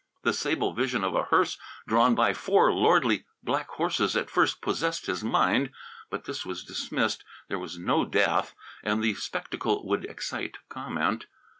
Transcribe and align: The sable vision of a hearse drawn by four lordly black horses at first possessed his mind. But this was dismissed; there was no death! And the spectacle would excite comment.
The 0.23 0.33
sable 0.33 0.73
vision 0.73 1.03
of 1.03 1.13
a 1.13 1.25
hearse 1.25 1.59
drawn 1.87 2.15
by 2.15 2.33
four 2.33 2.73
lordly 2.73 3.25
black 3.43 3.67
horses 3.69 4.17
at 4.17 4.31
first 4.31 4.59
possessed 4.59 5.05
his 5.05 5.23
mind. 5.23 5.69
But 6.09 6.23
this 6.23 6.43
was 6.43 6.63
dismissed; 6.63 7.23
there 7.49 7.59
was 7.59 7.77
no 7.77 8.03
death! 8.05 8.55
And 8.83 9.03
the 9.03 9.13
spectacle 9.13 9.87
would 9.87 10.05
excite 10.05 10.57
comment. 10.69 11.27